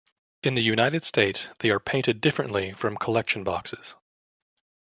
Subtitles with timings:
[0.41, 3.93] In the United States, they are painted differently from collection boxes.